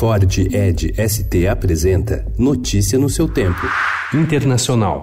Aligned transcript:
Ford 0.00 0.24
Ed 0.50 0.94
ST 0.96 1.46
apresenta 1.46 2.24
Notícia 2.38 2.98
no 2.98 3.10
seu 3.10 3.28
tempo. 3.28 3.60
Internacional. 4.14 5.02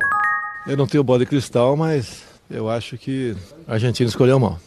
Eu 0.66 0.76
não 0.76 0.88
tenho 0.88 1.04
bola 1.04 1.20
de 1.20 1.28
cristal, 1.28 1.78
mas 1.78 2.24
eu 2.50 2.68
acho 2.68 2.98
que 2.98 3.36
a 3.68 3.74
Argentina 3.74 4.10
escolheu 4.10 4.40
mal. 4.40 4.58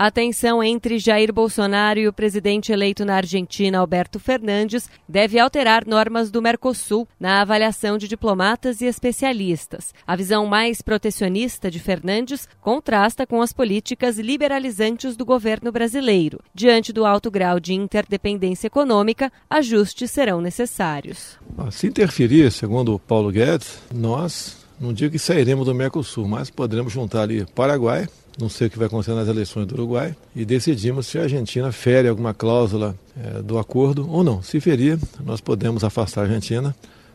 A 0.00 0.12
tensão 0.12 0.62
entre 0.62 0.96
Jair 0.96 1.32
Bolsonaro 1.32 1.98
e 1.98 2.06
o 2.06 2.12
presidente 2.12 2.70
eleito 2.70 3.04
na 3.04 3.16
Argentina, 3.16 3.80
Alberto 3.80 4.20
Fernandes, 4.20 4.88
deve 5.08 5.40
alterar 5.40 5.84
normas 5.84 6.30
do 6.30 6.40
Mercosul 6.40 7.08
na 7.18 7.40
avaliação 7.40 7.98
de 7.98 8.06
diplomatas 8.06 8.80
e 8.80 8.84
especialistas. 8.84 9.92
A 10.06 10.14
visão 10.14 10.46
mais 10.46 10.80
protecionista 10.80 11.68
de 11.68 11.80
Fernandes 11.80 12.48
contrasta 12.60 13.26
com 13.26 13.42
as 13.42 13.52
políticas 13.52 14.20
liberalizantes 14.20 15.16
do 15.16 15.24
governo 15.24 15.72
brasileiro. 15.72 16.38
Diante 16.54 16.92
do 16.92 17.04
alto 17.04 17.28
grau 17.28 17.58
de 17.58 17.74
interdependência 17.74 18.68
econômica, 18.68 19.32
ajustes 19.50 20.12
serão 20.12 20.40
necessários. 20.40 21.40
Se 21.72 21.88
interferir, 21.88 22.52
segundo 22.52 23.00
Paulo 23.00 23.32
Guedes, 23.32 23.80
nós 23.92 24.64
não 24.80 24.92
digo 24.92 25.10
que 25.10 25.18
sairemos 25.18 25.66
do 25.66 25.74
Mercosul, 25.74 26.28
mas 26.28 26.50
poderemos 26.50 26.92
juntar 26.92 27.22
ali 27.22 27.44
Paraguai, 27.46 28.06
não 28.38 28.48
sei 28.48 28.68
o 28.68 28.70
que 28.70 28.78
vai 28.78 28.86
acontecer 28.86 29.14
nas 29.14 29.28
eleições 29.28 29.66
do 29.66 29.74
Uruguai, 29.74 30.14
e 30.34 30.44
decidimos 30.44 31.06
se 31.06 31.18
a 31.18 31.22
Argentina 31.22 31.72
fere 31.72 32.08
alguma 32.08 32.32
cláusula 32.32 32.94
é, 33.16 33.42
do 33.42 33.58
acordo 33.58 34.08
ou 34.10 34.22
não. 34.22 34.42
Se 34.42 34.60
ferir, 34.60 34.98
nós 35.24 35.40
podemos 35.40 35.82
afastar 35.82 36.22
a 36.22 36.24
Argentina, 36.24 36.74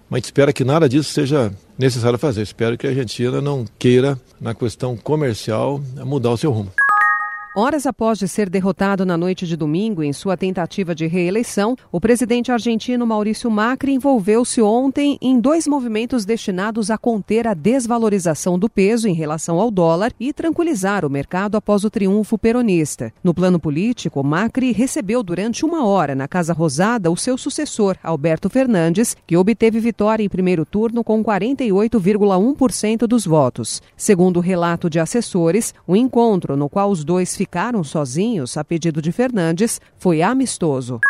mas 0.10 0.26
espera 0.26 0.52
que 0.52 0.64
nada 0.64 0.88
disso 0.90 1.12
seja 1.12 1.52
necessário 1.78 2.20
fazer. 2.20 2.42
Espero 2.42 2.78
que 2.78 2.86
a 2.86 2.90
Argentina 2.90 3.42
não 3.42 3.66
queira, 3.80 4.20
na 4.40 4.54
questão 4.54 4.98
comercial, 4.98 5.82
mudar 6.06 6.32
o 6.32 6.38
seu 6.38 6.52
rumo. 6.52 6.72
Horas 7.56 7.86
após 7.86 8.18
de 8.18 8.28
ser 8.28 8.50
derrotado 8.50 9.06
na 9.06 9.16
noite 9.16 9.46
de 9.46 9.56
domingo 9.56 10.02
em 10.02 10.12
sua 10.12 10.36
tentativa 10.36 10.96
de 10.96 11.06
reeleição, 11.06 11.76
o 11.92 12.02
presidente 12.02 12.52
argentino 12.52 13.06
Maurício 13.06 13.52
Macri 13.52 13.94
envolveu-se 13.94 14.60
ontem 14.60 15.20
em 15.22 15.40
dois 15.40 15.68
movimentos 15.68 16.26
destinados 16.26 16.90
a 16.90 16.98
conter 16.98 17.46
a 17.46 17.54
desvalorização 17.54 18.58
do 18.58 18.68
peso 18.68 19.08
em 19.08 19.14
relação 19.14 19.60
ao 19.60 19.70
dólar 19.70 20.12
e 20.20 20.34
tranquilizar 20.34 21.06
o 21.06 21.12
mercado 21.12 21.56
após 21.56 21.84
o 21.84 21.92
triunfo 21.92 22.40
peronista. 22.40 23.14
No 23.24 23.36
plano 23.36 23.60
político, 23.60 24.24
Macri 24.24 24.72
recebeu 24.72 25.22
durante 25.22 25.64
uma 25.64 25.86
hora 25.86 26.16
na 26.16 26.28
Casa 26.28 26.54
Rosada 26.54 27.12
o 27.12 27.16
seu 27.16 27.38
sucessor, 27.38 27.98
Alberto 28.02 28.50
Fernandes, 28.50 29.16
que 29.28 29.38
obteve 29.38 29.80
vitória 29.80 30.24
em 30.24 30.30
primeiro 30.30 30.66
turno 30.66 31.04
com 31.04 31.24
48,1% 31.24 33.06
dos 33.06 33.28
votos. 33.28 33.80
Segundo 33.96 34.38
o 34.38 34.42
relato 34.42 34.90
de 34.90 35.00
assessores, 35.00 35.72
o 35.86 35.96
encontro 35.96 36.58
no 36.58 36.68
qual 36.68 36.90
os 36.90 37.04
dois 37.04 37.43
ficaram 37.44 37.84
sozinhos, 37.84 38.56
a 38.56 38.64
pedido 38.64 39.02
de 39.02 39.12
Fernandes, 39.12 39.82
foi 39.98 40.22
amistoso. 40.22 41.02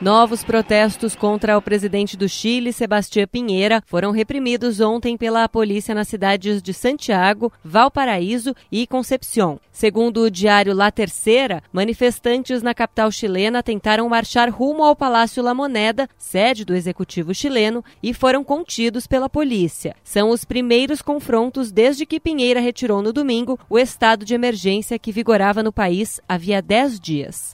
Novos 0.00 0.44
protestos 0.44 1.16
contra 1.16 1.58
o 1.58 1.62
presidente 1.62 2.16
do 2.16 2.28
Chile, 2.28 2.72
Sebastião 2.72 3.26
Pinheira, 3.26 3.82
foram 3.84 4.12
reprimidos 4.12 4.78
ontem 4.78 5.16
pela 5.16 5.48
polícia 5.48 5.92
nas 5.92 6.06
cidades 6.06 6.62
de 6.62 6.72
Santiago, 6.72 7.52
Valparaíso 7.64 8.54
e 8.70 8.86
Concepción. 8.86 9.58
Segundo 9.72 10.22
o 10.22 10.30
diário 10.30 10.72
La 10.72 10.92
Terceira, 10.92 11.64
manifestantes 11.72 12.62
na 12.62 12.74
capital 12.74 13.10
chilena 13.10 13.60
tentaram 13.60 14.08
marchar 14.08 14.48
rumo 14.50 14.84
ao 14.84 14.94
Palácio 14.94 15.42
La 15.42 15.52
Moneda, 15.52 16.08
sede 16.16 16.64
do 16.64 16.76
executivo 16.76 17.34
chileno, 17.34 17.84
e 18.00 18.14
foram 18.14 18.44
contidos 18.44 19.04
pela 19.04 19.28
polícia. 19.28 19.96
São 20.04 20.30
os 20.30 20.44
primeiros 20.44 21.02
confrontos 21.02 21.72
desde 21.72 22.06
que 22.06 22.20
Pinheira 22.20 22.60
retirou 22.60 23.02
no 23.02 23.12
domingo 23.12 23.58
o 23.68 23.76
estado 23.76 24.24
de 24.24 24.32
emergência 24.32 24.96
que 24.96 25.10
vigorava 25.10 25.60
no 25.60 25.72
país 25.72 26.20
havia 26.28 26.62
10 26.62 27.00
dias. 27.00 27.52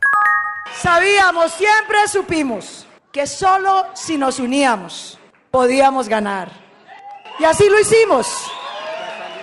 Sabíamos, 0.72 1.52
siempre 1.52 2.08
supimos 2.08 2.86
que 3.12 3.26
solo 3.26 3.86
si 3.94 4.16
nos 4.16 4.38
uníamos 4.38 5.18
podíamos 5.50 6.08
ganar. 6.08 6.50
Y 7.38 7.44
así 7.44 7.68
lo 7.68 7.78
hicimos. 7.78 8.26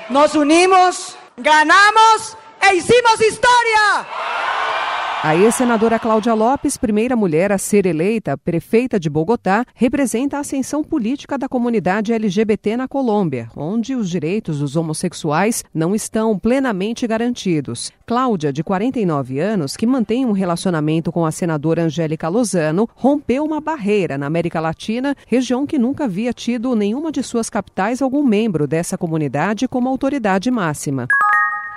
Nos 0.09 0.35
unimos, 0.35 1.15
ganamos 1.37 2.37
e 2.69 2.75
hicimos 2.75 3.21
historia. 3.21 4.05
A 5.23 5.35
ex-senadora 5.35 5.99
Cláudia 5.99 6.33
Lopes, 6.33 6.77
primeira 6.77 7.15
mulher 7.15 7.51
a 7.51 7.57
ser 7.59 7.85
eleita 7.85 8.35
prefeita 8.35 8.99
de 8.99 9.07
Bogotá, 9.07 9.63
representa 9.75 10.37
a 10.37 10.39
ascensão 10.39 10.83
política 10.83 11.37
da 11.37 11.47
comunidade 11.47 12.11
LGBT 12.11 12.75
na 12.75 12.87
Colômbia, 12.87 13.47
onde 13.55 13.93
os 13.93 14.09
direitos 14.09 14.57
dos 14.57 14.75
homossexuais 14.75 15.63
não 15.71 15.93
estão 15.93 16.39
plenamente 16.39 17.05
garantidos. 17.05 17.91
Cláudia, 18.07 18.51
de 18.51 18.63
49 18.63 19.39
anos, 19.39 19.77
que 19.77 19.85
mantém 19.85 20.25
um 20.25 20.31
relacionamento 20.31 21.11
com 21.11 21.23
a 21.23 21.31
senadora 21.31 21.83
Angélica 21.83 22.27
Lozano, 22.27 22.89
rompeu 22.95 23.43
uma 23.43 23.61
barreira 23.61 24.17
na 24.17 24.25
América 24.25 24.59
Latina, 24.59 25.15
região 25.27 25.67
que 25.67 25.77
nunca 25.77 26.05
havia 26.05 26.33
tido 26.33 26.75
nenhuma 26.75 27.11
de 27.11 27.21
suas 27.21 27.47
capitais 27.47 28.01
algum 28.01 28.23
membro 28.23 28.65
dessa 28.65 28.97
comunidade 28.97 29.67
como 29.67 29.87
autoridade 29.87 30.49
máxima. 30.49 31.07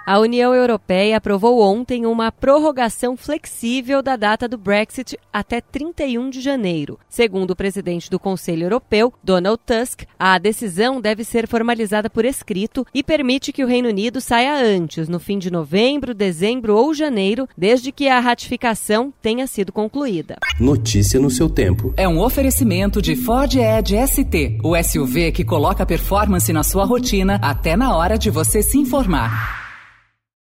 A 0.06 0.18
União 0.18 0.54
Europeia 0.54 1.16
aprovou 1.16 1.62
ontem 1.62 2.04
uma 2.04 2.30
prorrogação 2.30 3.16
flexível 3.16 4.02
da 4.02 4.16
data 4.16 4.46
do 4.46 4.58
Brexit 4.58 5.18
até 5.32 5.62
31 5.62 6.28
de 6.28 6.42
janeiro. 6.42 6.98
Segundo 7.08 7.52
o 7.52 7.56
presidente 7.56 8.10
do 8.10 8.18
Conselho 8.18 8.64
Europeu, 8.64 9.14
Donald 9.22 9.58
Tusk, 9.64 10.02
a 10.18 10.36
decisão 10.36 11.00
deve 11.00 11.24
ser 11.24 11.48
formalizada 11.48 12.10
por 12.10 12.26
escrito 12.26 12.86
e 12.92 13.02
permite 13.02 13.50
que 13.50 13.64
o 13.64 13.66
Reino 13.66 13.88
Unido 13.88 14.20
saia 14.20 14.54
antes, 14.54 15.08
no 15.08 15.18
fim 15.18 15.38
de 15.38 15.50
novembro, 15.50 16.12
dezembro 16.12 16.76
ou 16.76 16.92
janeiro, 16.92 17.48
desde 17.56 17.90
que 17.90 18.06
a 18.06 18.20
ratificação 18.20 19.10
tenha 19.22 19.46
sido 19.46 19.72
concluída. 19.72 20.36
Notícia 20.60 21.18
no 21.18 21.30
seu 21.30 21.48
tempo. 21.48 21.94
É 21.96 22.06
um 22.06 22.20
oferecimento 22.20 23.00
de 23.00 23.16
Ford 23.16 23.54
Edge 23.54 23.96
ST, 24.06 24.58
o 24.62 24.76
SUV 24.76 25.32
que 25.32 25.44
coloca 25.46 25.86
performance 25.86 26.52
na 26.52 26.62
sua 26.62 26.84
rotina 26.84 27.38
até 27.40 27.74
na 27.74 27.96
hora 27.96 28.18
de 28.18 28.28
você 28.28 28.62
se 28.62 28.76
informar. 28.76 29.63